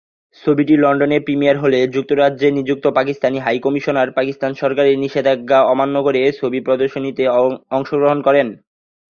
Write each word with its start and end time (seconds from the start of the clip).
ছবিটি 0.43 0.73
লন্ডনে 0.77 1.17
প্রিমিয়ার 1.19 1.57
হলে 1.63 1.79
যুক্তরাজ্যে 1.95 2.47
নিযুক্ত 2.57 2.85
পাকিস্তানি 2.97 3.37
হাই 3.39 3.57
কমিশনার 3.65 4.09
পাকিস্তান 4.17 4.51
সরকারের 4.61 4.95
নিষেধাজ্ঞা 5.03 5.59
অমান্য 5.71 5.95
করে 6.03 6.21
ছবির 6.39 6.65
প্রদর্শনীতে 6.67 7.23
অংশগ্রহণ 7.77 8.19
করেন। 8.27 8.47